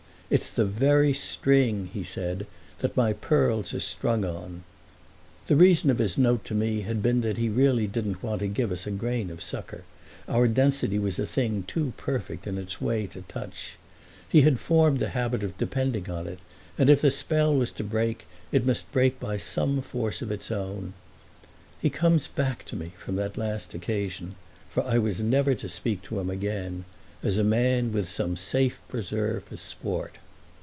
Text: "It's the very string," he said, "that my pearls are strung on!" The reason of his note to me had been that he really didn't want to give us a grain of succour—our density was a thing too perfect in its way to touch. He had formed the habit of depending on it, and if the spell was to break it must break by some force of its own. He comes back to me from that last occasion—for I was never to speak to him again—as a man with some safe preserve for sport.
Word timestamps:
"It's 0.33 0.49
the 0.49 0.63
very 0.63 1.11
string," 1.11 1.89
he 1.93 2.05
said, 2.05 2.47
"that 2.79 2.95
my 2.95 3.11
pearls 3.11 3.73
are 3.73 3.81
strung 3.81 4.23
on!" 4.23 4.63
The 5.47 5.57
reason 5.57 5.89
of 5.89 5.97
his 5.97 6.17
note 6.17 6.45
to 6.45 6.55
me 6.55 6.83
had 6.83 7.03
been 7.03 7.19
that 7.19 7.35
he 7.35 7.49
really 7.49 7.85
didn't 7.85 8.23
want 8.23 8.39
to 8.39 8.47
give 8.47 8.71
us 8.71 8.87
a 8.87 8.91
grain 8.91 9.29
of 9.29 9.41
succour—our 9.43 10.47
density 10.47 10.97
was 10.99 11.19
a 11.19 11.25
thing 11.25 11.63
too 11.67 11.91
perfect 11.97 12.47
in 12.47 12.57
its 12.57 12.79
way 12.79 13.07
to 13.07 13.23
touch. 13.23 13.75
He 14.29 14.39
had 14.43 14.57
formed 14.61 14.99
the 14.99 15.09
habit 15.09 15.43
of 15.43 15.57
depending 15.57 16.09
on 16.09 16.27
it, 16.27 16.39
and 16.77 16.89
if 16.89 17.01
the 17.01 17.11
spell 17.11 17.53
was 17.53 17.73
to 17.73 17.83
break 17.83 18.25
it 18.53 18.65
must 18.65 18.89
break 18.93 19.19
by 19.19 19.35
some 19.35 19.81
force 19.81 20.21
of 20.21 20.31
its 20.31 20.49
own. 20.49 20.93
He 21.81 21.89
comes 21.89 22.27
back 22.27 22.63
to 22.67 22.77
me 22.77 22.93
from 22.97 23.17
that 23.17 23.37
last 23.37 23.73
occasion—for 23.73 24.81
I 24.81 24.97
was 24.97 25.19
never 25.21 25.55
to 25.55 25.67
speak 25.67 26.01
to 26.03 26.21
him 26.21 26.29
again—as 26.29 27.37
a 27.37 27.43
man 27.43 27.91
with 27.91 28.09
some 28.09 28.35
safe 28.35 28.81
preserve 28.89 29.43
for 29.43 29.55
sport. 29.57 30.15